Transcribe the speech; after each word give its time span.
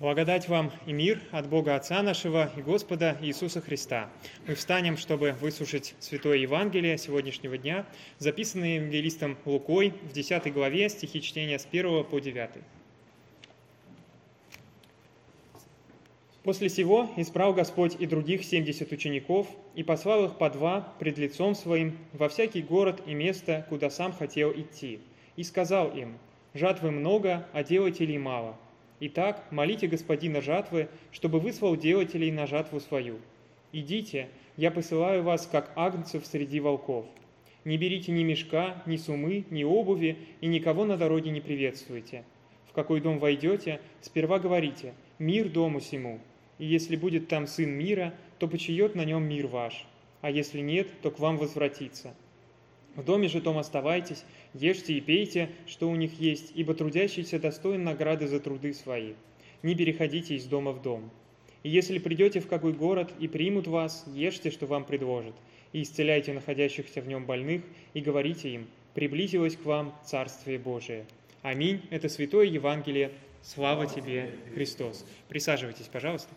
Благодать 0.00 0.48
вам 0.48 0.70
и 0.86 0.92
мир 0.92 1.20
от 1.32 1.48
Бога 1.48 1.74
Отца 1.74 2.02
нашего 2.02 2.52
и 2.56 2.62
Господа 2.62 3.18
Иисуса 3.20 3.60
Христа. 3.60 4.08
Мы 4.46 4.54
встанем, 4.54 4.96
чтобы 4.96 5.32
выслушать 5.32 5.96
Святое 5.98 6.36
Евангелие 6.36 6.96
сегодняшнего 6.98 7.58
дня, 7.58 7.84
записанное 8.18 8.76
евангелистом 8.76 9.36
Лукой 9.44 9.92
в 10.04 10.12
10 10.12 10.52
главе 10.52 10.88
стихи 10.88 11.20
чтения 11.20 11.58
с 11.58 11.66
1 11.66 12.04
по 12.04 12.20
9. 12.20 12.48
После 16.44 16.68
сего 16.68 17.10
избрал 17.16 17.52
Господь 17.52 17.96
и 17.98 18.06
других 18.06 18.44
семьдесят 18.44 18.92
учеников 18.92 19.48
и 19.74 19.82
послал 19.82 20.26
их 20.26 20.38
по 20.38 20.48
два 20.48 20.94
пред 21.00 21.18
лицом 21.18 21.56
своим 21.56 21.98
во 22.12 22.28
всякий 22.28 22.62
город 22.62 23.02
и 23.04 23.14
место, 23.14 23.66
куда 23.68 23.90
сам 23.90 24.12
хотел 24.12 24.52
идти, 24.52 25.00
и 25.34 25.42
сказал 25.42 25.90
им, 25.90 26.18
«Жатвы 26.54 26.92
много, 26.92 27.48
а 27.52 27.64
делателей 27.64 28.18
мало». 28.18 28.56
Итак, 29.00 29.44
молите 29.52 29.86
господина 29.86 30.40
жатвы, 30.40 30.88
чтобы 31.12 31.38
выслал 31.38 31.76
делателей 31.76 32.32
на 32.32 32.46
жатву 32.46 32.80
свою. 32.80 33.18
Идите, 33.72 34.28
я 34.56 34.70
посылаю 34.70 35.22
вас, 35.22 35.46
как 35.46 35.70
агнцев 35.76 36.26
среди 36.26 36.58
волков. 36.58 37.06
Не 37.64 37.76
берите 37.76 38.10
ни 38.10 38.24
мешка, 38.24 38.82
ни 38.86 38.96
сумы, 38.96 39.44
ни 39.50 39.62
обуви, 39.62 40.18
и 40.40 40.46
никого 40.46 40.84
на 40.84 40.96
дороге 40.96 41.30
не 41.30 41.40
приветствуйте. 41.40 42.24
В 42.68 42.72
какой 42.72 43.00
дом 43.00 43.18
войдете, 43.18 43.80
сперва 44.00 44.38
говорите 44.38 44.94
«Мир 45.18 45.48
дому 45.48 45.80
сему». 45.80 46.20
И 46.58 46.66
если 46.66 46.96
будет 46.96 47.28
там 47.28 47.46
сын 47.46 47.70
мира, 47.70 48.14
то 48.38 48.48
почиет 48.48 48.94
на 48.94 49.04
нем 49.04 49.24
мир 49.24 49.46
ваш, 49.46 49.86
а 50.22 50.30
если 50.30 50.60
нет, 50.60 50.88
то 51.02 51.10
к 51.10 51.20
вам 51.20 51.36
возвратится. 51.36 52.14
В 52.98 53.04
доме 53.04 53.28
же 53.28 53.40
том 53.40 53.58
оставайтесь, 53.58 54.24
ешьте 54.54 54.94
и 54.94 55.00
пейте, 55.00 55.50
что 55.68 55.88
у 55.88 55.94
них 55.94 56.18
есть, 56.18 56.50
ибо 56.56 56.74
трудящийся 56.74 57.38
достоин 57.38 57.84
награды 57.84 58.26
за 58.26 58.40
труды 58.40 58.74
свои. 58.74 59.12
Не 59.62 59.76
переходите 59.76 60.34
из 60.34 60.46
дома 60.46 60.72
в 60.72 60.82
дом. 60.82 61.08
И 61.62 61.68
если 61.68 62.00
придете 62.00 62.40
в 62.40 62.48
какой 62.48 62.72
город 62.72 63.12
и 63.20 63.28
примут 63.28 63.68
вас, 63.68 64.04
ешьте, 64.12 64.50
что 64.50 64.66
вам 64.66 64.84
предложат, 64.84 65.36
и 65.72 65.82
исцеляйте 65.82 66.32
находящихся 66.32 67.00
в 67.00 67.06
нем 67.06 67.24
больных, 67.24 67.62
и 67.94 68.00
говорите 68.00 68.50
им, 68.50 68.66
приблизилось 68.94 69.54
к 69.54 69.64
вам 69.64 69.94
Царствие 70.04 70.58
Божие. 70.58 71.06
Аминь. 71.42 71.80
Это 71.90 72.08
Святое 72.08 72.46
Евангелие. 72.46 73.12
Слава 73.44 73.86
тебе, 73.86 74.32
Христос. 74.54 75.06
Присаживайтесь, 75.28 75.86
пожалуйста. 75.86 76.34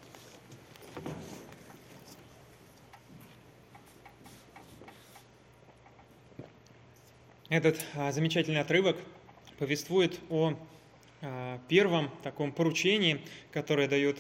Этот 7.52 7.84
а, 7.96 8.14
замечательный 8.14 8.62
отрывок 8.62 8.96
повествует 9.60 10.18
о 10.30 10.54
а, 11.22 11.60
первом 11.68 12.10
таком 12.24 12.54
поручении, 12.54 13.20
которое 13.52 13.90
дает 13.90 14.20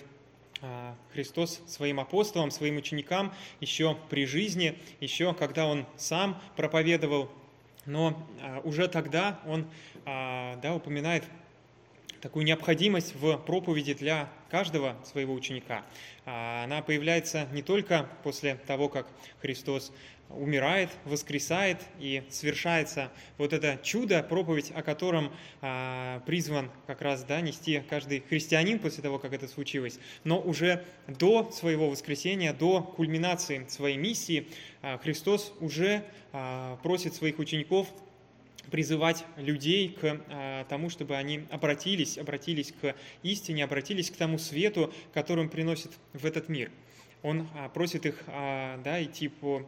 а, 0.62 0.98
Христос 1.14 1.62
своим 1.66 2.02
апостолам, 2.02 2.52
своим 2.52 2.76
ученикам 2.76 3.34
еще 3.62 3.98
при 4.09 4.26
жизни, 4.26 4.78
еще 5.00 5.34
когда 5.34 5.66
Он 5.66 5.86
сам 5.96 6.42
проповедовал, 6.58 7.32
но 7.86 8.22
уже 8.66 8.90
тогда 8.90 9.40
Он 9.46 9.66
да, 10.04 10.74
упоминает 10.76 11.24
такую 12.22 12.46
необходимость 12.46 13.16
в 13.16 13.38
проповеди 13.38 13.94
для 13.94 14.30
каждого 14.50 14.96
своего 15.04 15.34
ученика. 15.34 15.84
Она 16.26 16.82
появляется 16.82 17.48
не 17.52 17.62
только 17.62 18.08
после 18.24 18.56
того, 18.68 18.90
как 18.90 19.08
Христос 19.42 19.92
умирает, 20.36 20.90
воскресает 21.06 21.78
и 22.00 22.24
совершается 22.30 23.12
вот 23.38 23.54
это 23.54 23.80
чудо, 23.84 24.24
проповедь, 24.24 24.72
о 24.74 24.82
котором 24.82 25.32
а, 25.62 26.22
призван 26.26 26.72
как 26.88 27.02
раз 27.02 27.24
да, 27.24 27.42
нести 27.42 27.82
каждый 27.90 28.22
христианин 28.22 28.80
после 28.80 29.04
того, 29.04 29.20
как 29.20 29.34
это 29.34 29.48
случилось. 29.48 30.00
Но 30.24 30.40
уже 30.40 30.86
до 31.08 31.52
своего 31.52 31.90
воскресения, 31.90 32.54
до 32.54 32.82
кульминации 32.82 33.66
своей 33.68 33.98
миссии 33.98 34.48
а, 34.82 34.98
Христос 34.98 35.54
уже 35.60 36.04
а, 36.31 36.78
просит 36.78 37.14
своих 37.14 37.40
учеников 37.40 37.88
призывать 38.70 39.26
людей 39.38 39.90
к 39.90 40.22
а, 40.30 40.66
тому, 40.66 40.90
чтобы 40.90 41.16
они 41.16 41.46
обратились, 41.50 42.18
обратились 42.18 42.74
к 42.80 42.96
истине, 43.24 43.64
обратились 43.64 44.12
к 44.12 44.16
тому 44.16 44.38
свету, 44.38 44.94
который 45.14 45.42
он 45.42 45.50
приносит 45.50 45.92
в 46.14 46.26
этот 46.26 46.50
мир. 46.50 46.72
Он 47.24 47.48
а, 47.56 47.70
просит 47.70 48.06
их 48.06 48.24
а, 48.28 48.80
да, 48.84 49.04
идти 49.04 49.28
по 49.28 49.68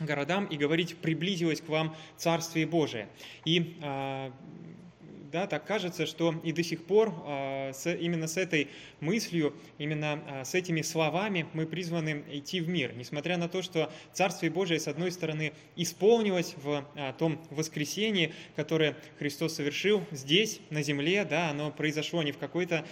городам 0.00 0.46
и 0.46 0.56
говорить 0.56 0.96
«приблизилось 0.96 1.60
к 1.60 1.68
вам 1.68 1.96
Царствие 2.16 2.66
Божие». 2.66 3.08
И 3.44 3.76
да, 5.32 5.46
так 5.46 5.66
кажется, 5.66 6.06
что 6.06 6.34
и 6.44 6.52
до 6.52 6.62
сих 6.62 6.84
пор 6.84 7.12
с, 7.72 7.92
именно 7.92 8.26
с 8.26 8.36
этой 8.36 8.68
мыслью, 9.00 9.54
именно 9.78 10.22
а, 10.26 10.44
с 10.44 10.54
этими 10.54 10.82
словами 10.82 11.46
мы 11.52 11.66
призваны 11.66 12.24
идти 12.30 12.60
в 12.60 12.68
мир. 12.68 12.94
Несмотря 12.94 13.36
на 13.36 13.48
то, 13.48 13.62
что 13.62 13.92
Царствие 14.12 14.50
Божие, 14.50 14.80
с 14.80 14.88
одной 14.88 15.10
стороны, 15.12 15.52
исполнилось 15.76 16.54
в 16.56 16.84
а, 16.94 17.12
том 17.12 17.40
воскресении, 17.50 18.32
которое 18.54 18.96
Христос 19.18 19.54
совершил 19.54 20.04
здесь, 20.10 20.60
на 20.70 20.82
земле, 20.82 21.24
да, 21.24 21.50
оно 21.50 21.70
произошло 21.70 22.22
не 22.22 22.32
в, 22.32 22.38
какой-то, 22.38 22.84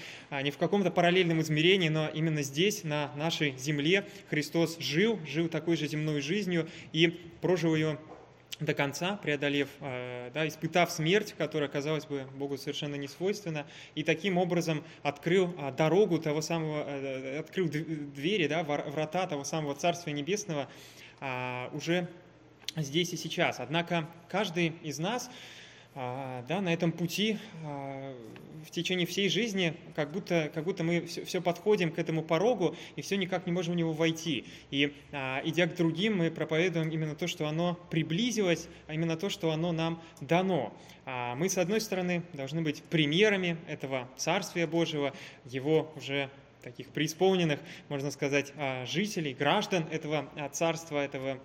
не 0.43 0.51
в 0.51 0.59
каком-то 0.59 0.91
параллельном 0.91 1.41
измерении, 1.41 1.89
но 1.89 2.09
именно 2.09 2.43
здесь, 2.43 2.85
на 2.85 3.13
нашей 3.17 3.57
земле, 3.59 4.05
Христос 4.31 4.79
жил, 4.79 5.19
жил 5.27 5.49
такой 5.49 5.77
же 5.77 5.87
земной 5.87 6.21
жизнью 6.21 6.69
и 6.93 7.09
прожил 7.41 7.75
ее 7.75 7.99
до 8.61 8.75
конца, 8.75 9.17
преодолев, 9.17 9.69
э, 9.81 10.31
да, 10.33 10.47
испытав 10.47 10.91
смерть, 10.91 11.35
которая, 11.37 11.69
казалось 11.69 12.07
бы, 12.07 12.27
Богу 12.35 12.57
совершенно 12.57 12.95
не 12.95 13.09
свойственна, 13.09 13.67
и 13.95 14.05
таким 14.05 14.39
образом 14.39 14.85
открыл 15.03 15.55
а, 15.59 15.73
дорогу 15.73 16.19
того 16.19 16.41
самого, 16.41 16.85
э, 16.87 17.39
открыл 17.39 17.69
двери, 17.69 18.47
да, 18.47 18.63
врата 18.63 19.27
того 19.27 19.45
самого 19.45 19.75
Царствия 19.75 20.13
Небесного 20.13 20.69
а, 21.21 21.69
уже 21.73 22.09
здесь 22.77 23.13
и 23.13 23.17
сейчас. 23.17 23.61
Однако 23.61 24.09
каждый 24.29 24.69
из 24.83 24.99
нас 24.99 25.31
да, 25.95 26.61
на 26.61 26.75
этом 26.75 26.91
пути 26.91 27.39
а, 27.65 28.13
в 28.67 28.71
течение 28.71 29.07
всей 29.07 29.29
жизни, 29.29 29.75
как 29.95 30.11
будто, 30.11 30.51
как 30.53 30.65
будто 30.65 30.83
мы 30.83 31.07
все, 31.07 31.25
все 31.25 31.41
подходим 31.41 31.93
к 31.93 31.99
этому 31.99 32.23
порогу 32.23 32.75
и 32.97 33.03
все 33.03 33.17
никак 33.17 33.47
не 33.47 33.53
можем 33.53 33.75
в 33.75 33.77
него 33.77 33.93
войти. 33.93 34.45
И 34.73 34.93
а, 35.13 35.41
идя 35.45 35.67
к 35.67 35.77
другим, 35.77 36.19
мы 36.19 36.33
проповедуем 36.33 36.89
именно 36.89 37.15
то, 37.15 37.29
что 37.29 37.47
оно 37.47 37.79
приблизилось, 37.91 38.69
а 38.89 38.95
именно 38.95 39.17
то, 39.17 39.31
что 39.31 39.53
оно 39.53 39.71
нам 39.73 40.03
дано. 40.21 40.73
Мы, 41.37 41.51
с 41.51 41.59
одной 41.59 41.83
стороны, 41.83 42.23
должны 42.33 42.63
быть 42.63 42.83
примерами 42.83 43.59
этого 43.69 44.09
Царствия 44.17 44.67
Божьего, 44.67 45.13
его 45.45 45.93
уже 45.97 46.31
таких 46.63 46.89
преисполненных, 46.89 47.61
можно 47.91 48.11
сказать, 48.11 48.55
жителей, 48.87 49.35
граждан 49.35 49.87
этого 49.91 50.31
царства, 50.53 51.05
этого 51.05 51.33
а, 51.35 51.41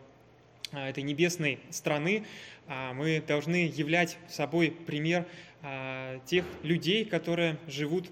этой 0.72 1.04
небесной 1.04 1.60
страны, 1.70 2.26
а, 2.68 2.94
мы 2.94 3.24
должны 3.26 3.68
являть 3.68 4.18
собой 4.28 4.72
пример 4.72 5.26
а, 5.62 6.20
тех 6.26 6.46
людей, 6.64 7.06
которые 7.06 7.58
живут 7.68 8.10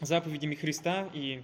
заповедями 0.00 0.54
Христа 0.54 1.08
и 1.12 1.42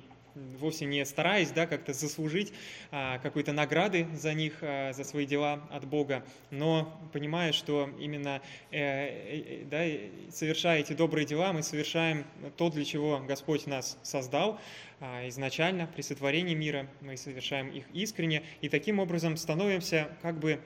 вовсе 0.59 0.85
не 0.85 1.05
стараясь 1.05 1.51
да, 1.51 1.67
как-то 1.67 1.93
заслужить 1.93 2.53
а, 2.91 3.19
какой-то 3.19 3.53
награды 3.53 4.07
за 4.15 4.35
них, 4.35 4.59
а, 4.61 4.93
за 4.93 5.05
свои 5.05 5.27
дела 5.27 5.61
от 5.71 5.87
Бога, 5.87 6.25
но 6.51 6.99
понимая, 7.13 7.53
что 7.53 7.91
именно 7.99 8.43
э, 8.71 8.79
э, 8.81 9.65
да, 9.65 10.31
совершая 10.31 10.81
эти 10.81 10.93
добрые 10.93 11.27
дела, 11.27 11.53
мы 11.53 11.63
совершаем 11.63 12.25
то, 12.57 12.71
для 12.71 12.85
чего 12.85 13.19
Господь 13.27 13.67
нас 13.67 13.99
создал 14.03 14.61
а, 15.01 15.27
изначально, 15.29 15.87
при 15.87 16.03
сотворении 16.03 16.55
мира, 16.55 16.87
мы 17.01 17.17
совершаем 17.17 17.69
их 17.69 17.85
искренне, 17.93 18.43
и 18.61 18.69
таким 18.69 18.99
образом 18.99 19.37
становимся 19.37 20.09
как 20.23 20.39
бы 20.39 20.61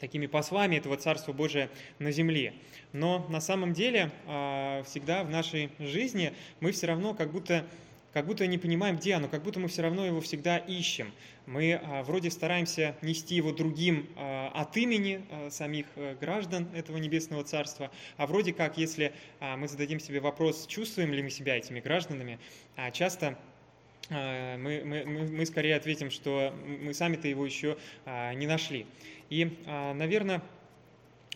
такими 0.00 0.26
послами 0.26 0.76
этого 0.76 0.96
Царства 0.96 1.32
Божия 1.32 1.70
на 1.98 2.10
земле. 2.10 2.54
Но 2.92 3.26
на 3.28 3.40
самом 3.40 3.72
деле 3.72 4.10
всегда 4.84 5.24
в 5.24 5.30
нашей 5.30 5.70
жизни 5.78 6.32
мы 6.60 6.72
все 6.72 6.86
равно 6.86 7.14
как 7.14 7.32
будто 7.32 7.64
как 8.14 8.26
будто 8.26 8.46
не 8.46 8.58
понимаем, 8.58 8.96
где 8.96 9.14
оно, 9.14 9.28
как 9.28 9.42
будто 9.42 9.58
мы 9.58 9.66
все 9.66 9.82
равно 9.82 10.06
его 10.06 10.20
всегда 10.20 10.56
ищем. 10.56 11.12
Мы 11.46 11.74
а, 11.74 12.04
вроде 12.04 12.30
стараемся 12.30 12.96
нести 13.02 13.34
его 13.34 13.52
другим 13.52 14.08
а, 14.16 14.52
от 14.54 14.76
имени 14.76 15.26
а, 15.30 15.50
самих 15.50 15.86
а, 15.96 16.14
граждан 16.14 16.68
этого 16.74 16.98
небесного 16.98 17.42
царства, 17.42 17.90
а 18.16 18.28
вроде 18.28 18.52
как, 18.54 18.78
если 18.78 19.12
мы 19.40 19.66
зададим 19.66 19.98
себе 19.98 20.20
вопрос, 20.20 20.66
чувствуем 20.66 21.12
ли 21.12 21.22
мы 21.22 21.30
себя 21.30 21.56
этими 21.56 21.80
гражданами, 21.80 22.38
часто 22.92 23.36
мы, 24.08 24.82
мы, 24.84 25.04
мы 25.04 25.46
скорее 25.46 25.76
ответим, 25.76 26.10
что 26.10 26.54
мы 26.64 26.94
сами-то 26.94 27.26
его 27.26 27.44
еще 27.44 27.76
не 28.06 28.46
нашли. 28.46 28.86
И, 29.30 29.56
наверное, 29.66 30.42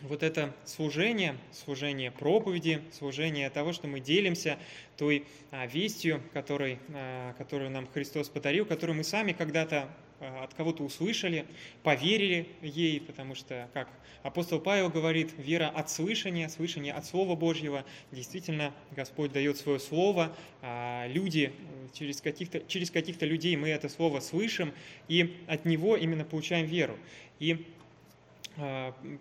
вот 0.02 0.22
это 0.22 0.54
служение, 0.64 1.36
служение 1.52 2.10
проповеди, 2.10 2.82
служение 2.92 3.50
того, 3.50 3.72
что 3.72 3.88
мы 3.88 4.00
делимся 4.00 4.58
той 4.96 5.24
а, 5.50 5.66
вестью, 5.66 6.22
которой, 6.32 6.78
а, 6.94 7.34
которую 7.34 7.70
нам 7.70 7.88
Христос 7.88 8.28
подарил, 8.28 8.64
которую 8.64 8.96
мы 8.96 9.04
сами 9.04 9.32
когда-то 9.32 9.88
от 10.20 10.52
кого-то 10.54 10.82
услышали, 10.82 11.46
поверили 11.84 12.48
ей, 12.60 13.00
потому 13.00 13.36
что, 13.36 13.68
как 13.72 13.88
апостол 14.24 14.58
Павел 14.58 14.90
говорит, 14.90 15.30
вера 15.38 15.68
от 15.68 15.90
слышания, 15.90 16.48
слышание 16.48 16.92
от 16.92 17.06
Слова 17.06 17.36
Божьего. 17.36 17.84
Действительно, 18.10 18.74
Господь 18.96 19.32
дает 19.32 19.58
свое 19.58 19.78
Слово, 19.78 20.34
а 20.60 21.06
люди, 21.08 21.52
через 21.92 22.20
каких-то 22.20 22.60
через 22.66 22.90
каких 22.90 23.20
людей 23.22 23.54
мы 23.56 23.68
это 23.68 23.88
Слово 23.88 24.18
слышим, 24.18 24.72
и 25.06 25.36
от 25.46 25.64
Него 25.64 25.96
именно 25.96 26.24
получаем 26.24 26.66
веру. 26.66 26.98
И 27.38 27.52
а, 27.52 27.77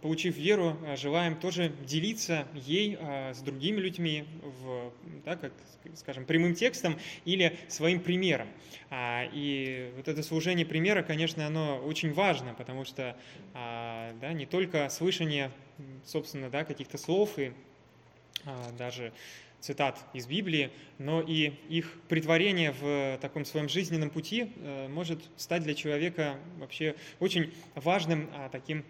получив 0.01 0.35
веру, 0.35 0.75
а, 0.85 0.95
желаем 0.95 1.35
тоже 1.35 1.71
делиться 1.85 2.47
ей 2.55 2.97
а, 2.99 3.33
с 3.33 3.41
другими 3.41 3.79
людьми, 3.79 4.25
в, 4.41 4.91
да, 5.25 5.35
как, 5.35 5.53
скажем, 5.95 6.25
прямым 6.25 6.55
текстом 6.55 6.97
или 7.23 7.57
своим 7.67 7.99
примером. 7.99 8.47
И 8.91 9.91
вот 9.95 10.07
это 10.07 10.23
служение 10.23 10.65
примера, 10.65 11.03
конечно, 11.03 11.45
оно 11.45 11.77
очень 11.79 12.13
важно, 12.13 12.53
потому 12.53 12.85
что 12.85 13.17
да, 13.53 14.33
не 14.33 14.45
только 14.45 14.87
слышание, 14.89 15.51
собственно, 16.05 16.49
да, 16.49 16.63
каких-то 16.63 16.97
слов 16.97 17.37
и 17.37 17.51
даже 18.77 19.11
цитат 19.59 19.99
из 20.13 20.27
Библии, 20.27 20.71
но 20.99 21.21
и 21.21 21.53
их 21.67 21.99
притворение 22.07 22.71
в 22.71 23.17
таком 23.21 23.43
своем 23.43 23.67
жизненном 23.67 24.09
пути 24.09 24.53
э, 24.55 24.87
может 24.87 25.19
стать 25.35 25.63
для 25.63 25.73
человека 25.73 26.37
вообще 26.59 26.95
очень 27.19 27.51
важным 27.75 28.29
таким 28.51 28.85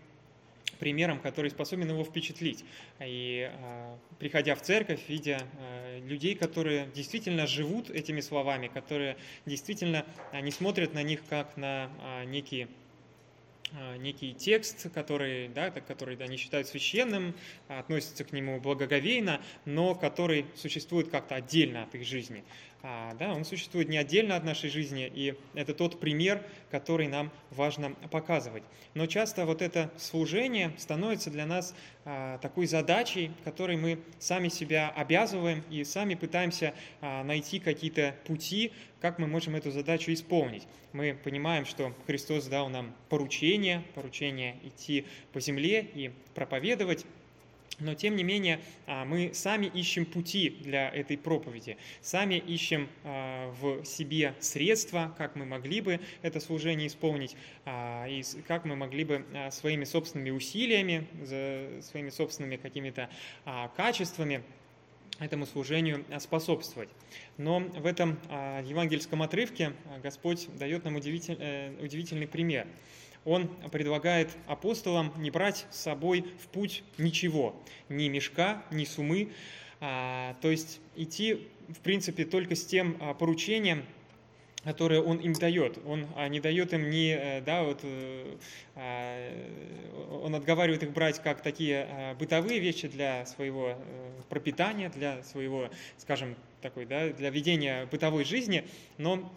примером, 0.77 1.19
который 1.19 1.51
способен 1.51 1.89
его 1.89 2.03
впечатлить. 2.03 2.63
И 2.99 3.51
а, 3.51 3.97
приходя 4.19 4.55
в 4.55 4.61
церковь, 4.61 5.01
видя 5.07 5.39
а, 5.59 5.99
людей, 5.99 6.35
которые 6.35 6.87
действительно 6.95 7.47
живут 7.47 7.89
этими 7.89 8.21
словами, 8.21 8.67
которые 8.67 9.17
действительно 9.45 10.05
не 10.33 10.51
смотрят 10.51 10.93
на 10.93 11.03
них 11.03 11.21
как 11.29 11.57
на 11.57 11.91
а, 12.01 12.25
некие 12.25 12.67
некий 13.97 14.33
текст, 14.33 14.89
который, 14.93 15.49
да, 15.49 15.71
который 15.71 16.15
они 16.15 16.37
считают 16.37 16.67
священным, 16.69 17.35
относятся 17.67 18.23
к 18.23 18.31
нему 18.31 18.61
благоговейно, 18.61 19.41
но 19.65 19.93
который 19.93 20.45
существует 20.55 21.09
как-то 21.09 21.35
отдельно 21.35 21.83
от 21.83 21.93
их 21.93 22.05
жизни. 22.05 22.45
А, 22.83 23.13
да, 23.15 23.33
он 23.33 23.43
существует 23.43 23.89
не 23.89 23.97
отдельно 23.97 24.35
от 24.35 24.43
нашей 24.43 24.69
жизни, 24.69 25.11
и 25.13 25.35
это 25.55 25.73
тот 25.73 25.99
пример, 25.99 26.43
который 26.69 27.07
нам 27.07 27.31
важно 27.49 27.91
показывать. 28.11 28.63
Но 28.93 29.07
часто 29.07 29.45
вот 29.45 29.61
это 29.61 29.91
служение 29.97 30.71
становится 30.77 31.31
для 31.31 31.45
нас 31.45 31.73
а, 32.05 32.37
такой 32.37 32.67
задачей, 32.67 33.31
которой 33.43 33.77
мы 33.77 33.99
сами 34.19 34.49
себя 34.49 34.89
обязываем 34.95 35.63
и 35.71 35.83
сами 35.83 36.13
пытаемся 36.13 36.73
а, 37.01 37.23
найти 37.23 37.59
какие-то 37.59 38.15
пути, 38.25 38.71
как 39.01 39.17
мы 39.17 39.27
можем 39.27 39.55
эту 39.55 39.71
задачу 39.71 40.13
исполнить. 40.13 40.67
Мы 40.93 41.17
понимаем, 41.21 41.65
что 41.65 41.93
Христос 42.05 42.45
дал 42.45 42.69
нам 42.69 42.93
поручение, 43.09 43.83
поручение 43.95 44.55
идти 44.63 45.05
по 45.33 45.39
земле 45.39 45.81
и 45.81 46.11
проповедовать, 46.35 47.05
но 47.79 47.93
тем 47.93 48.15
не 48.15 48.23
менее 48.23 48.59
а, 48.85 49.05
мы 49.05 49.31
сами 49.33 49.67
ищем 49.67 50.05
пути 50.05 50.49
для 50.61 50.89
этой 50.89 51.17
проповеди, 51.17 51.77
сами 52.01 52.35
ищем 52.35 52.89
а, 53.03 53.51
в 53.59 53.85
себе 53.85 54.33
средства, 54.39 55.13
как 55.17 55.35
мы 55.35 55.45
могли 55.45 55.81
бы 55.81 55.99
это 56.21 56.39
служение 56.39 56.87
исполнить, 56.87 57.35
а, 57.65 58.07
и 58.07 58.23
как 58.47 58.65
мы 58.65 58.75
могли 58.75 59.03
бы 59.03 59.25
своими 59.51 59.83
собственными 59.83 60.31
усилиями, 60.31 61.07
своими 61.81 62.09
собственными 62.09 62.57
какими-то 62.57 63.09
качествами 63.75 64.43
этому 65.19 65.45
служению 65.45 66.05
способствовать. 66.19 66.89
Но 67.37 67.59
в 67.59 67.85
этом 67.85 68.19
евангельском 68.65 69.21
отрывке 69.21 69.73
Господь 70.03 70.47
дает 70.57 70.83
нам 70.85 70.97
э, 70.97 70.99
удивительный 71.81 72.27
пример– 72.27 72.67
он 73.27 73.49
предлагает 73.71 74.29
апостолам 74.47 75.13
не 75.17 75.29
брать 75.29 75.67
с 75.69 75.81
собой 75.81 76.25
в 76.41 76.47
путь 76.47 76.83
ничего, 76.97 77.61
ни 77.89 78.07
мешка, 78.07 78.63
ни 78.71 78.85
сумы, 78.85 79.33
а, 79.81 80.37
то 80.41 80.49
есть 80.49 80.79
идти, 80.95 81.47
в 81.67 81.79
принципе, 81.81 82.23
только 82.23 82.55
с 82.55 82.65
тем 82.65 82.95
а, 83.01 83.13
поручением, 83.13 83.83
которое 84.63 85.01
он 85.01 85.17
им 85.17 85.33
дает. 85.33 85.77
Он 85.85 86.07
а, 86.15 86.29
не 86.29 86.39
дает 86.39 86.71
им 86.73 86.89
ни, 86.89 87.11
э, 87.11 87.41
да, 87.41 87.63
вот, 87.63 87.81
э, 87.83 88.37
он 90.23 90.33
отговаривает 90.33 90.83
их 90.83 90.91
брать 90.91 91.21
как 91.21 91.41
такие 91.41 92.15
бытовые 92.17 92.59
вещи 92.59 92.87
для 92.87 93.25
своего 93.25 93.71
э, 93.71 93.75
пропитания, 94.29 94.89
для 94.89 95.21
своего, 95.23 95.69
скажем, 95.97 96.35
такой, 96.61 96.85
да, 96.85 97.09
для 97.09 97.29
ведения 97.29 97.87
бытовой 97.91 98.23
жизни, 98.23 98.65
но 98.97 99.29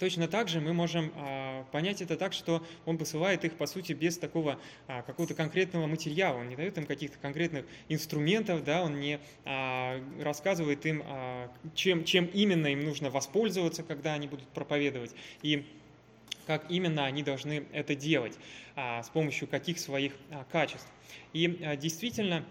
Точно 0.00 0.28
так 0.28 0.48
же 0.48 0.62
мы 0.62 0.72
можем 0.72 1.12
а, 1.14 1.64
понять 1.72 2.00
это 2.00 2.16
так, 2.16 2.32
что 2.32 2.66
он 2.86 2.96
посылает 2.96 3.44
их, 3.44 3.52
по 3.58 3.66
сути, 3.66 3.92
без 3.92 4.16
такого 4.16 4.58
а, 4.88 5.02
какого-то 5.02 5.34
конкретного 5.34 5.86
материала, 5.86 6.38
он 6.38 6.48
не 6.48 6.56
дает 6.56 6.78
им 6.78 6.86
каких-то 6.86 7.18
конкретных 7.18 7.66
инструментов, 7.90 8.64
да, 8.64 8.82
он 8.82 8.98
не 8.98 9.20
а, 9.44 10.02
рассказывает 10.18 10.86
им, 10.86 11.04
чем, 11.74 12.04
чем 12.04 12.24
именно 12.32 12.68
им 12.68 12.80
нужно 12.80 13.10
воспользоваться, 13.10 13.82
когда 13.82 14.14
они 14.14 14.26
будут 14.26 14.48
проповедовать, 14.48 15.14
и 15.42 15.66
как 16.46 16.70
именно 16.70 17.04
они 17.04 17.22
должны 17.22 17.66
это 17.70 17.94
делать, 17.94 18.38
с 18.74 19.08
помощью 19.10 19.48
каких 19.48 19.78
своих 19.78 20.14
качеств. 20.50 20.88
И 21.34 21.76
действительно, 21.78 22.44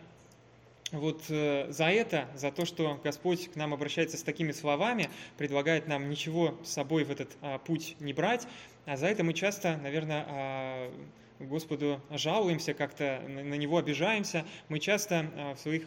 вот 0.91 1.23
э, 1.29 1.71
за 1.71 1.85
это, 1.85 2.27
за 2.35 2.51
то, 2.51 2.65
что 2.65 2.99
Господь 3.03 3.51
к 3.51 3.55
нам 3.55 3.73
обращается 3.73 4.17
с 4.17 4.23
такими 4.23 4.51
словами, 4.51 5.09
предлагает 5.37 5.87
нам 5.87 6.09
ничего 6.09 6.57
с 6.63 6.71
собой 6.71 7.03
в 7.03 7.11
этот 7.11 7.29
а, 7.41 7.59
путь 7.59 7.95
не 7.99 8.13
брать, 8.13 8.47
а 8.85 8.97
за 8.97 9.07
это 9.07 9.23
мы 9.23 9.33
часто, 9.33 9.77
наверное, 9.77 10.25
а, 10.27 10.93
Господу 11.39 12.01
жалуемся, 12.09 12.73
как-то 12.73 13.21
на 13.27 13.53
Него 13.53 13.77
обижаемся. 13.77 14.45
Мы 14.67 14.79
часто 14.79 15.31
а, 15.35 15.55
в 15.55 15.59
своих 15.59 15.83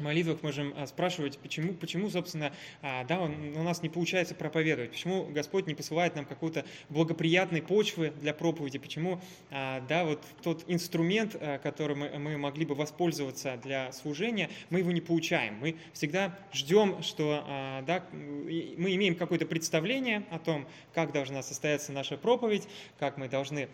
молитвах 0.00 0.42
можем 0.42 0.74
а, 0.76 0.86
спрашивать, 0.86 1.38
почему, 1.38 1.72
почему 1.74 2.10
собственно, 2.10 2.52
а, 2.82 3.04
да, 3.04 3.20
у 3.20 3.62
нас 3.62 3.82
не 3.82 3.88
получается 3.88 4.34
проповедовать, 4.34 4.90
почему 4.90 5.24
Господь 5.26 5.66
не 5.66 5.74
посылает 5.74 6.14
нам 6.14 6.24
какую-то 6.24 6.64
благоприятной 6.88 7.62
почвы 7.62 8.12
для 8.20 8.34
проповеди, 8.34 8.78
почему, 8.78 9.20
а, 9.50 9.80
да, 9.88 10.04
вот 10.04 10.22
тот 10.42 10.64
инструмент, 10.68 11.36
которым 11.62 12.00
мы 12.00 12.36
могли 12.38 12.64
бы 12.66 12.74
воспользоваться 12.74 13.58
для 13.62 13.92
служения, 13.92 14.50
мы 14.70 14.80
его 14.80 14.92
не 14.92 15.00
получаем. 15.00 15.58
Мы 15.60 15.76
всегда 15.92 16.38
ждем, 16.52 17.02
что, 17.02 17.82
да, 17.86 18.04
мы 18.12 18.94
имеем 18.94 19.14
какое-то 19.14 19.46
представление 19.46 20.24
о 20.30 20.38
том, 20.38 20.66
как 20.92 21.12
должна 21.12 21.42
состояться 21.42 21.92
наша 21.92 22.16
проповедь, 22.16 22.68
как 22.98 23.16
мы 23.16 23.28
должны 23.28 23.68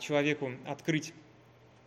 человеку 0.00 0.52
открыть 0.66 1.12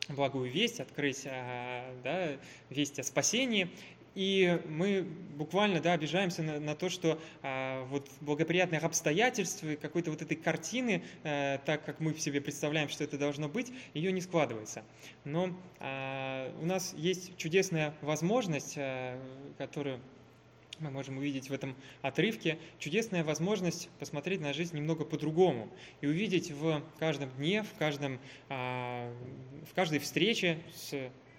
благую 0.09 0.51
весть, 0.51 0.79
открыть 0.79 1.23
а, 1.25 1.95
да, 2.03 2.37
весть 2.69 2.99
о 2.99 3.03
спасении. 3.03 3.69
И 4.15 4.61
мы 4.67 5.01
буквально 5.01 5.79
да, 5.81 5.93
обижаемся 5.93 6.43
на, 6.43 6.59
на 6.59 6.75
то, 6.75 6.89
что 6.89 7.19
а, 7.41 7.83
вот 7.85 8.07
благоприятных 8.21 8.83
обстоятельств, 8.83 9.63
какой-то 9.81 10.11
вот 10.11 10.21
этой 10.21 10.37
картины, 10.37 11.03
а, 11.23 11.57
так 11.59 11.83
как 11.83 11.99
мы 11.99 12.13
в 12.13 12.21
себе 12.21 12.39
представляем, 12.39 12.89
что 12.89 13.03
это 13.03 13.17
должно 13.17 13.49
быть, 13.49 13.71
ее 13.93 14.11
не 14.11 14.21
складывается. 14.21 14.83
Но 15.23 15.57
а, 15.79 16.53
у 16.61 16.65
нас 16.65 16.93
есть 16.95 17.35
чудесная 17.37 17.95
возможность, 18.01 18.75
а, 18.77 19.19
которую 19.57 19.99
мы 20.79 20.89
можем 20.89 21.17
увидеть 21.17 21.49
в 21.49 21.53
этом 21.53 21.75
отрывке 22.01 22.57
чудесная 22.79 23.23
возможность 23.23 23.89
посмотреть 23.99 24.41
на 24.41 24.53
жизнь 24.53 24.75
немного 24.75 25.05
по-другому 25.05 25.69
и 26.01 26.07
увидеть 26.07 26.51
в 26.51 26.83
каждом 26.99 27.29
дне, 27.31 27.63
в, 27.63 27.73
каждом, 27.77 28.19
а, 28.49 29.11
в 29.69 29.73
каждой 29.73 29.99
встрече 29.99 30.59
с 30.75 30.93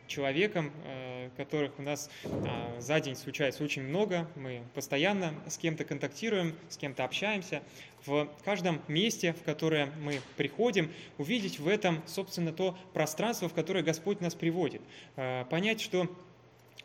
человеком, 0.07 0.73
а, 0.85 1.31
которых 1.37 1.79
у 1.79 1.83
нас 1.83 2.11
а, 2.25 2.79
за 2.81 3.01
день 3.01 3.17
случается 3.17 3.65
очень 3.65 3.83
много, 3.83 4.29
мы 4.37 4.63
постоянно 4.75 5.35
с 5.47 5.59
кем-то 5.59 5.85
контактируем, 5.85 6.55
с 6.69 6.77
кем-то 6.77 7.05
общаемся, 7.05 7.63
в 8.05 8.29
каждом 8.45 8.83
месте, 8.87 9.33
в 9.33 9.43
которое 9.45 9.87
мы 10.03 10.21
приходим, 10.37 10.93
увидеть 11.17 11.59
в 11.59 11.67
этом, 11.67 12.03
собственно, 12.07 12.53
то 12.53 12.77
пространство, 12.93 13.49
в 13.49 13.55
которое 13.55 13.83
Господь 13.83 14.21
нас 14.21 14.35
приводит. 14.35 14.83
Понять, 15.49 15.81
что 15.81 16.07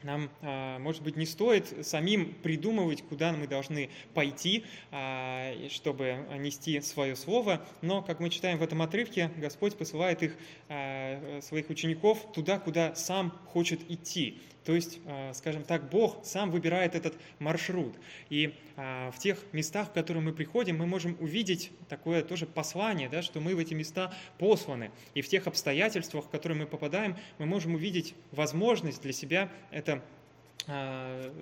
нам, 0.04 0.30
а, 0.42 0.80
может 0.80 1.04
быть, 1.04 1.18
не 1.18 1.26
стоит 1.26 1.86
самим 1.86 2.34
придумывать, 2.36 3.02
куда 3.04 3.32
мы 3.34 3.48
должны 3.48 3.90
пойти, 4.14 4.64
а, 4.92 5.54
чтобы 5.70 6.26
нести 6.38 6.80
свое 6.82 7.16
слово, 7.16 7.66
но, 7.82 8.02
как 8.02 8.20
мы 8.20 8.30
читаем 8.30 8.58
в 8.58 8.64
этом 8.64 8.82
отрывке, 8.82 9.32
Господь 9.38 9.76
посылает 9.76 10.24
их, 10.24 10.38
а, 10.70 11.40
своих 11.42 11.70
учеников 11.70 12.32
туда, 12.34 12.60
куда 12.60 12.96
сам 12.96 13.32
хочет 13.48 13.90
идти. 13.92 14.42
То 14.70 14.76
есть, 14.76 15.00
а, 15.08 15.34
скажем 15.34 15.64
так, 15.64 15.90
Бог 15.90 16.24
сам 16.24 16.52
выбирает 16.52 16.94
этот 16.94 17.16
маршрут. 17.40 17.96
И 18.30 18.54
а, 18.76 19.10
в 19.10 19.18
тех 19.18 19.44
местах, 19.52 19.88
в 19.88 19.94
которые 19.94 20.22
мы 20.22 20.32
приходим, 20.32 20.78
мы 20.78 20.86
можем 20.86 21.18
увидеть 21.20 21.72
такое 21.88 22.22
тоже 22.22 22.46
послание, 22.46 23.10
да, 23.10 23.24
что 23.24 23.40
мы 23.40 23.56
в 23.56 23.58
эти 23.58 23.74
места 23.74 24.14
посланы. 24.38 24.92
И 25.16 25.24
в 25.24 25.28
тех 25.28 25.48
обстоятельствах, 25.48 26.26
в 26.26 26.30
которые 26.30 26.56
мы 26.56 26.68
попадаем, 26.68 27.18
мы 27.40 27.48
можем 27.48 27.74
увидеть 27.74 28.14
возможность 28.32 29.02
для 29.02 29.12
себя 29.12 29.50
это 29.72 30.04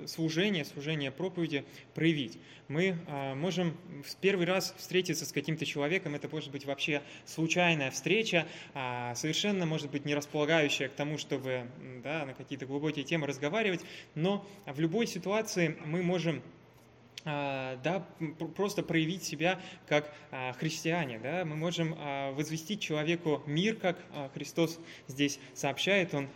служение, 0.05 0.63
служение 0.63 1.11
проповеди 1.11 1.65
проявить. 1.93 2.39
Мы 2.67 2.97
а, 3.07 3.33
можем 3.35 3.77
в 4.03 4.15
первый 4.17 4.45
раз 4.45 4.73
встретиться 4.77 5.25
с 5.25 5.31
каким-то 5.31 5.65
человеком, 5.65 6.15
это 6.15 6.27
может 6.27 6.51
быть 6.51 6.65
вообще 6.65 7.01
случайная 7.25 7.91
встреча, 7.91 8.45
а, 8.73 9.15
совершенно, 9.15 9.65
может 9.65 9.89
быть, 9.89 10.03
не 10.05 10.13
располагающая 10.15 10.89
к 10.89 10.93
тому, 10.93 11.17
чтобы 11.17 11.67
да, 12.03 12.25
на 12.25 12.33
какие-то 12.33 12.65
глубокие 12.65 13.05
темы 13.05 13.27
разговаривать, 13.27 13.81
но 14.15 14.45
в 14.65 14.79
любой 14.79 15.07
ситуации 15.07 15.77
мы 15.85 16.03
можем 16.03 16.37
а, 16.37 16.41
да, 17.23 18.05
просто 18.55 18.83
проявить 18.83 19.23
себя 19.23 19.59
как 19.87 20.13
а, 20.31 20.53
христиане. 20.53 21.19
Да? 21.19 21.43
Мы 21.43 21.55
можем 21.55 21.95
а, 21.97 22.31
возвестить 22.31 22.79
человеку 22.79 23.43
мир, 23.45 23.75
как 23.75 23.97
Христос 24.33 24.79
здесь 25.07 25.39
сообщает. 25.53 26.13
Он 26.13 26.29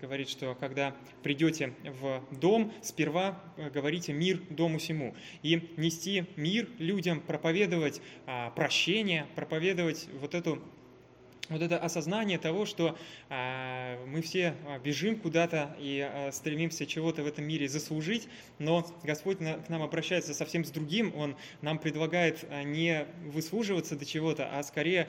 говорит, 0.00 0.28
что 0.28 0.54
когда 0.54 0.94
придете 1.22 1.74
в 2.00 2.22
дом, 2.30 2.72
сперва 2.82 3.40
говорите 3.72 4.12
мир 4.12 4.40
дому 4.50 4.78
сему. 4.78 5.14
И 5.42 5.70
нести 5.76 6.26
мир 6.36 6.68
людям, 6.78 7.20
проповедовать 7.20 8.00
прощение, 8.54 9.26
проповедовать 9.34 10.08
вот 10.20 10.34
эту 10.34 10.62
вот 11.50 11.62
это 11.62 11.76
осознание 11.78 12.38
того, 12.38 12.64
что 12.64 12.96
а, 13.28 14.02
мы 14.06 14.22
все 14.22 14.54
а, 14.66 14.78
бежим 14.78 15.18
куда-то 15.18 15.76
и 15.78 16.00
а, 16.00 16.30
стремимся 16.32 16.86
чего-то 16.86 17.22
в 17.22 17.26
этом 17.26 17.44
мире 17.44 17.68
заслужить, 17.68 18.28
но 18.58 18.86
Господь 19.02 19.38
к 19.38 19.68
нам 19.68 19.82
обращается 19.82 20.32
совсем 20.32 20.64
с 20.64 20.70
другим, 20.70 21.12
Он 21.16 21.36
нам 21.60 21.78
предлагает 21.78 22.46
не 22.64 23.06
выслуживаться 23.26 23.96
до 23.96 24.04
чего-то, 24.04 24.48
а 24.56 24.62
скорее 24.62 25.08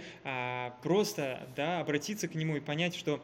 просто 0.82 1.48
да, 1.56 1.80
обратиться 1.80 2.28
к 2.28 2.36
Нему 2.36 2.58
и 2.58 2.60
понять, 2.60 2.96
что 2.96 3.24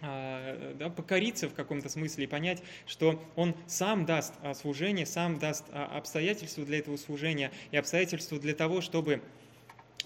да, 0.00 0.92
покориться 0.94 1.48
в 1.48 1.54
каком-то 1.54 1.88
смысле 1.88 2.24
и 2.24 2.26
понять, 2.26 2.62
что 2.86 3.22
Он 3.34 3.54
сам 3.66 4.04
даст 4.04 4.34
служение, 4.54 5.06
сам 5.06 5.38
даст 5.38 5.64
обстоятельства 5.72 6.64
для 6.64 6.78
этого 6.78 6.96
служения 6.96 7.50
и 7.70 7.76
обстоятельства 7.76 8.38
для 8.38 8.54
того, 8.54 8.82
чтобы 8.82 9.22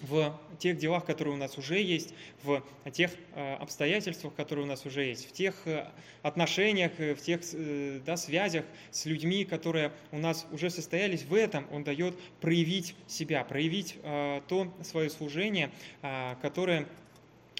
в 0.01 0.37
тех 0.59 0.77
делах, 0.77 1.05
которые 1.05 1.33
у 1.33 1.37
нас 1.37 1.57
уже 1.57 1.79
есть, 1.79 2.13
в 2.43 2.63
тех 2.91 3.11
э, 3.35 3.55
обстоятельствах, 3.55 4.33
которые 4.35 4.65
у 4.65 4.67
нас 4.67 4.85
уже 4.85 5.05
есть, 5.05 5.27
в 5.27 5.31
тех 5.31 5.55
э, 5.65 5.87
отношениях, 6.21 6.91
э, 6.97 7.15
в 7.15 7.21
тех 7.21 7.41
да, 8.05 8.17
связях 8.17 8.65
с 8.91 9.05
людьми, 9.05 9.45
которые 9.45 9.91
у 10.11 10.17
нас 10.17 10.45
уже 10.51 10.69
состоялись, 10.69 11.23
в 11.23 11.33
этом 11.33 11.65
Он 11.71 11.83
дает 11.83 12.17
проявить 12.39 12.95
себя, 13.07 13.43
проявить 13.43 13.97
то 14.47 14.73
свое 14.83 15.09
служение, 15.09 15.71
которое 16.41 16.87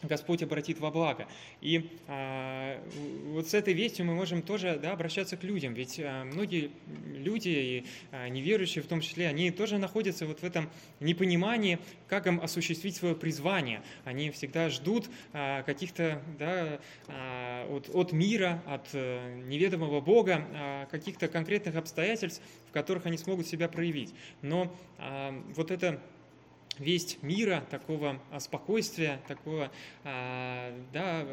Господь 0.03 0.43
обратит 0.43 0.79
во 0.79 0.91
благо. 0.91 1.27
И 1.62 1.89
а, 2.08 2.81
вот 3.27 3.48
с 3.48 3.53
этой 3.53 3.74
вестью 3.74 4.05
мы 4.05 4.15
можем 4.15 4.41
тоже 4.41 4.79
да, 4.81 4.93
обращаться 4.93 5.38
к 5.38 5.43
людям, 5.43 5.74
ведь 5.74 6.00
а, 6.00 6.24
многие 6.24 6.72
люди, 7.15 7.50
и 7.50 7.86
а, 8.12 8.27
неверующие 8.29 8.84
в 8.84 8.88
том 8.88 9.01
числе, 9.01 9.27
они 9.27 9.51
тоже 9.51 9.77
находятся 9.77 10.25
вот 10.25 10.41
в 10.41 10.43
этом 10.43 10.70
непонимании, 11.00 11.79
как 12.08 12.27
им 12.27 12.41
осуществить 12.41 12.96
свое 12.96 13.15
призвание. 13.15 13.81
Они 14.05 14.31
всегда 14.31 14.70
ждут 14.70 15.10
а, 15.34 15.63
каких-то 15.63 16.22
да, 16.39 16.79
а, 17.08 17.67
от, 17.70 17.89
от 17.93 18.12
мира, 18.12 18.62
от 18.65 18.88
а, 18.93 19.36
неведомого 19.43 20.01
Бога, 20.01 20.48
а, 20.53 20.86
каких-то 20.88 21.27
конкретных 21.27 21.75
обстоятельств, 21.75 22.41
в 22.70 22.72
которых 22.72 23.05
они 23.05 23.17
смогут 23.17 23.48
себя 23.48 23.67
проявить. 23.67 24.13
Но 24.41 24.75
а, 24.98 25.34
вот 25.55 25.72
это 25.72 26.01
весть 26.80 27.22
мира, 27.22 27.63
такого 27.70 28.20
а, 28.32 28.40
спокойствия, 28.40 29.20
такого, 29.28 29.72
а, 30.04 30.74
да, 30.94 31.28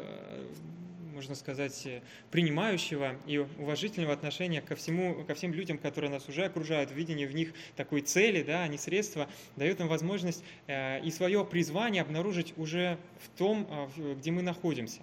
можно 1.13 1.35
сказать, 1.35 1.87
принимающего 2.31 3.15
и 3.25 3.37
уважительного 3.37 4.13
отношения 4.13 4.61
ко, 4.61 4.75
всему, 4.75 5.25
ко 5.25 5.33
всем 5.33 5.53
людям, 5.53 5.77
которые 5.77 6.11
нас 6.11 6.29
уже 6.29 6.45
окружают, 6.45 6.91
видение 6.91 7.27
в 7.27 7.33
них 7.33 7.53
такой 7.75 8.01
цели, 8.01 8.41
да, 8.41 8.63
а 8.63 8.67
не 8.67 8.77
средства, 8.77 9.27
дает 9.57 9.79
нам 9.79 9.87
возможность 9.87 10.43
э, 10.67 11.03
и 11.03 11.11
свое 11.11 11.43
призвание 11.43 12.03
обнаружить 12.03 12.53
уже 12.57 12.97
в 13.21 13.37
том, 13.37 13.89
где 13.97 14.31
мы 14.31 14.43
находимся, 14.43 15.01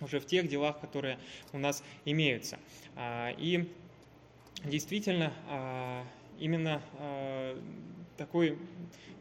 уже 0.00 0.20
в 0.20 0.26
тех 0.26 0.48
делах, 0.48 0.80
которые 0.80 1.18
у 1.52 1.58
нас 1.58 1.82
имеются. 2.04 2.58
И 3.38 3.66
действительно, 4.64 5.32
именно 6.38 6.82
такой 8.16 8.58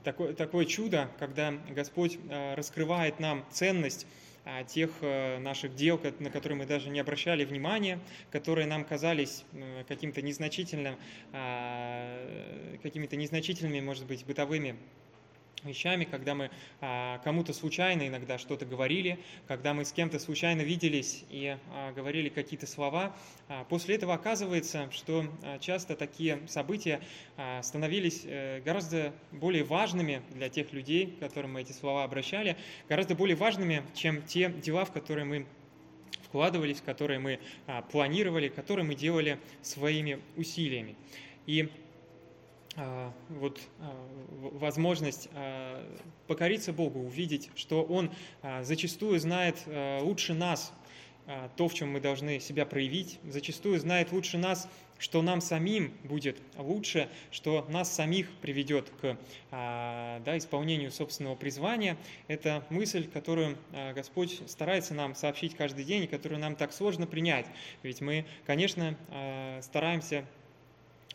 такое, 0.03 0.33
такое 0.33 0.65
чудо, 0.65 1.09
когда 1.17 1.53
Господь 1.69 2.19
э, 2.29 2.55
раскрывает 2.55 3.19
нам 3.19 3.45
ценность 3.51 4.05
э, 4.45 4.63
тех 4.67 4.91
э, 5.01 5.39
наших 5.39 5.75
дел, 5.75 5.99
на 6.19 6.29
которые 6.29 6.57
мы 6.57 6.65
даже 6.65 6.89
не 6.89 6.99
обращали 6.99 7.45
внимания, 7.45 7.99
которые 8.31 8.67
нам 8.67 8.85
казались 8.85 9.45
каким-то 9.87 10.21
незначительным, 10.21 10.95
какими-то 11.31 13.15
незначительными, 13.15 13.79
может 13.79 14.05
быть, 14.05 14.25
бытовыми 14.25 14.75
вещами, 15.63 16.03
когда 16.03 16.35
мы 16.35 16.49
а, 16.81 17.19
кому-то 17.23 17.53
случайно 17.53 18.07
иногда 18.07 18.37
что-то 18.37 18.65
говорили, 18.65 19.19
когда 19.47 19.73
мы 19.73 19.85
с 19.85 19.91
кем-то 19.91 20.19
случайно 20.19 20.61
виделись 20.61 21.23
и 21.29 21.57
а, 21.71 21.91
говорили 21.93 22.29
какие-то 22.29 22.67
слова. 22.67 23.15
А, 23.47 23.63
после 23.65 23.95
этого 23.95 24.13
оказывается, 24.13 24.89
что 24.91 25.25
часто 25.59 25.95
такие 25.95 26.39
события 26.47 27.01
становились 27.61 28.23
а, 28.25 28.61
гораздо 28.61 29.13
более 29.31 29.63
важными 29.63 30.21
для 30.31 30.49
тех 30.49 30.73
людей, 30.73 31.07
к 31.07 31.19
которым 31.19 31.53
мы 31.53 31.61
эти 31.61 31.71
слова 31.71 32.03
обращали, 32.03 32.57
гораздо 32.89 33.15
более 33.15 33.35
важными, 33.35 33.83
чем 33.93 34.21
те 34.21 34.49
дела, 34.49 34.85
в 34.85 34.91
которые 34.91 35.25
мы 35.25 35.45
вкладывались, 36.23 36.81
которые 36.81 37.19
мы 37.19 37.39
планировали, 37.91 38.47
которые 38.47 38.85
мы 38.85 38.95
делали 38.95 39.37
своими 39.61 40.19
усилиями. 40.35 40.95
И 41.45 41.69
вот 42.75 43.59
а, 43.79 43.95
возможность 44.53 45.29
а, 45.33 45.85
покориться 46.27 46.73
Богу, 46.73 46.99
увидеть, 47.01 47.51
что 47.55 47.83
Он 47.83 48.11
зачастую 48.61 49.19
знает 49.19 49.61
лучше 50.01 50.33
нас 50.33 50.73
то, 51.55 51.69
в 51.69 51.73
чем 51.73 51.93
мы 51.93 52.01
должны 52.01 52.41
себя 52.41 52.65
проявить, 52.65 53.17
зачастую 53.23 53.79
знает 53.79 54.11
лучше 54.11 54.37
нас, 54.37 54.67
что 54.99 55.21
нам 55.21 55.39
самим 55.39 55.93
будет 56.03 56.37
лучше, 56.57 57.07
что 57.31 57.65
нас 57.69 57.93
самих 57.93 58.29
приведет 58.41 58.89
к 59.01 59.17
да, 59.49 60.37
исполнению 60.37 60.91
собственного 60.91 61.35
призвания. 61.35 61.95
Это 62.27 62.65
мысль, 62.69 63.07
которую 63.07 63.57
Господь 63.95 64.41
старается 64.47 64.93
нам 64.93 65.15
сообщить 65.15 65.55
каждый 65.55 65.85
день, 65.85 66.03
и 66.03 66.07
которую 66.07 66.41
нам 66.41 66.57
так 66.57 66.73
сложно 66.73 67.07
принять. 67.07 67.45
Ведь 67.83 68.01
мы, 68.01 68.25
конечно, 68.45 68.97
стараемся 69.61 70.25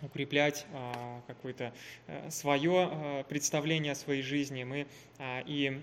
укреплять 0.03 0.67
а, 0.73 1.23
какое-то 1.27 1.73
э, 2.07 2.31
свое 2.31 2.89
а, 2.91 3.23
представление 3.25 3.93
о 3.93 3.95
своей 3.95 4.23
жизни. 4.23 4.65
Мы 4.65 4.87
а, 5.19 5.43
и 5.47 5.81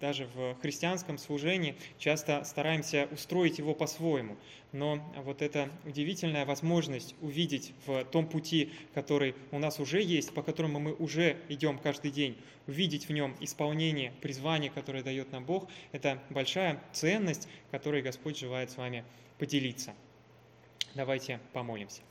даже 0.00 0.26
в 0.34 0.56
христианском 0.60 1.18
служении 1.18 1.76
часто 1.98 2.44
стараемся 2.44 3.08
устроить 3.10 3.58
его 3.58 3.74
по-своему. 3.74 4.36
Но 4.72 5.00
вот 5.24 5.42
эта 5.42 5.68
удивительная 5.84 6.46
возможность 6.46 7.14
увидеть 7.20 7.74
в 7.86 8.04
том 8.06 8.26
пути, 8.26 8.72
который 8.94 9.34
у 9.50 9.58
нас 9.58 9.78
уже 9.80 10.00
есть, 10.02 10.32
по 10.32 10.42
которому 10.42 10.80
мы 10.80 10.94
уже 10.94 11.36
идем 11.48 11.78
каждый 11.78 12.10
день, 12.10 12.38
увидеть 12.66 13.08
в 13.08 13.12
нем 13.12 13.36
исполнение 13.40 14.12
призвания, 14.22 14.70
которое 14.70 15.02
дает 15.02 15.30
нам 15.32 15.44
Бог, 15.44 15.68
это 15.92 16.22
большая 16.30 16.82
ценность, 16.92 17.48
которой 17.70 18.00
Господь 18.00 18.38
желает 18.38 18.70
с 18.70 18.76
вами 18.76 19.04
поделиться. 19.38 19.94
Давайте 20.94 21.40
помолимся. 21.52 22.02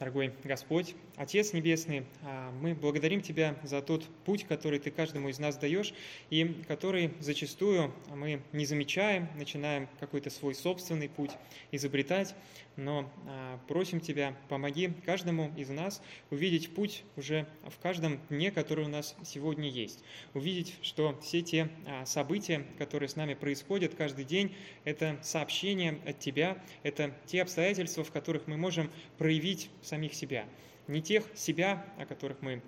Дорогой 0.00 0.32
Господь, 0.42 0.96
Отец 1.14 1.52
Небесный, 1.52 2.04
а, 2.22 2.50
мы 2.60 2.74
благодарим 2.74 3.20
Тебя 3.20 3.56
за 3.62 3.80
тот 3.80 4.04
путь, 4.24 4.44
который 4.44 4.80
Ты 4.80 4.90
каждому 4.90 5.28
из 5.28 5.38
нас 5.38 5.56
даешь, 5.56 5.94
и 6.30 6.62
который 6.66 7.14
зачастую 7.20 7.94
мы 8.12 8.42
не 8.52 8.66
замечаем, 8.66 9.28
начинаем 9.36 9.88
какой-то 10.00 10.30
свой 10.30 10.56
собственный 10.56 11.08
путь 11.08 11.30
изобретать, 11.70 12.34
но 12.76 13.08
а, 13.28 13.60
просим 13.68 14.00
Тебя, 14.00 14.36
помоги 14.48 14.92
каждому 15.06 15.52
из 15.56 15.68
нас 15.68 16.02
увидеть 16.30 16.74
путь 16.74 17.04
уже 17.16 17.46
в 17.62 17.80
каждом 17.80 18.18
дне, 18.28 18.50
который 18.50 18.84
у 18.86 18.88
нас 18.88 19.14
сегодня 19.24 19.68
есть. 19.68 20.02
Увидеть, 20.34 20.74
что 20.82 21.16
все 21.22 21.40
те 21.40 21.68
а, 21.86 22.04
события, 22.04 22.66
которые 22.78 23.08
с 23.08 23.14
нами 23.14 23.34
происходят 23.34 23.94
каждый 23.94 24.24
день, 24.24 24.56
это 24.82 25.20
сообщение 25.22 26.00
от 26.04 26.18
Тебя, 26.18 26.60
это 26.82 27.14
те 27.26 27.42
обстоятельства, 27.42 28.02
в 28.02 28.10
которых 28.10 28.48
мы 28.48 28.56
можем 28.56 28.90
проявить 29.18 29.70
самих 29.84 30.14
себя. 30.14 30.46
Не 30.86 31.00
тех 31.00 31.24
себя, 31.34 31.84
о 31.98 32.06
которых 32.06 32.42
мы 32.42 32.62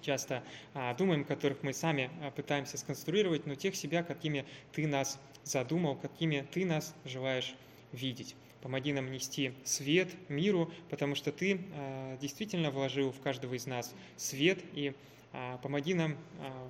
часто 0.00 0.42
а, 0.74 0.94
думаем, 0.94 1.24
которых 1.24 1.62
мы 1.62 1.72
сами 1.72 2.10
а, 2.20 2.30
пытаемся 2.30 2.76
сконструировать, 2.76 3.46
но 3.46 3.54
тех 3.54 3.74
себя, 3.76 4.02
какими 4.02 4.44
ты 4.72 4.86
нас 4.86 5.18
задумал, 5.44 5.96
какими 5.96 6.46
ты 6.52 6.64
нас 6.64 6.94
желаешь 7.04 7.54
видеть. 7.92 8.34
помоги 8.62 8.92
нам 8.92 9.10
нести 9.10 9.52
свет 9.64 10.08
миру, 10.28 10.72
потому 10.88 11.16
что 11.16 11.32
Ты 11.32 11.60
действительно 12.20 12.70
вложил 12.70 13.10
в 13.10 13.20
каждого 13.20 13.54
из 13.54 13.66
нас 13.66 13.92
свет 14.16 14.60
и 14.72 14.94
Помоги 15.62 15.94
нам 15.94 16.16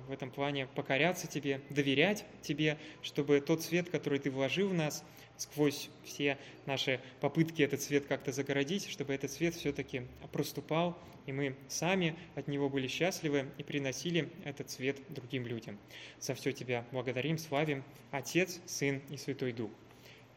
в 0.07 0.11
этом 0.11 0.31
плане 0.31 0.67
покоряться 0.67 1.27
Тебе, 1.27 1.61
доверять 1.69 2.25
Тебе, 2.41 2.77
чтобы 3.01 3.41
тот 3.41 3.61
свет, 3.61 3.89
который 3.89 4.19
Ты 4.19 4.31
вложил 4.31 4.69
в 4.69 4.73
нас, 4.73 5.03
сквозь 5.35 5.89
все 6.03 6.37
наши 6.65 7.01
попытки 7.19 7.61
этот 7.61 7.81
свет 7.81 8.05
как-то 8.05 8.31
загородить, 8.31 8.89
чтобы 8.89 9.13
этот 9.13 9.31
свет 9.31 9.55
все-таки 9.55 10.03
проступал, 10.31 10.97
и 11.25 11.33
мы 11.33 11.55
сами 11.67 12.15
от 12.35 12.47
него 12.47 12.69
были 12.69 12.87
счастливы 12.87 13.47
и 13.57 13.63
приносили 13.63 14.29
этот 14.45 14.69
свет 14.69 14.97
другим 15.09 15.45
людям. 15.45 15.77
За 16.19 16.33
все 16.33 16.51
Тебя 16.51 16.85
благодарим, 16.91 17.37
славим, 17.37 17.83
Отец, 18.11 18.61
Сын 18.65 19.01
и 19.09 19.17
Святой 19.17 19.51
Дух. 19.51 19.71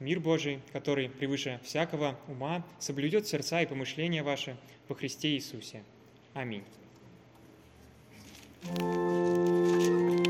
Мир 0.00 0.20
Божий, 0.20 0.60
который 0.72 1.08
превыше 1.08 1.60
всякого 1.62 2.18
ума, 2.28 2.66
соблюдет 2.78 3.26
сердца 3.26 3.62
и 3.62 3.66
помышления 3.66 4.22
ваши 4.22 4.56
во 4.88 4.94
Христе 4.94 5.30
Иисусе. 5.30 5.84
Аминь. 6.34 6.64
Música 8.68 10.25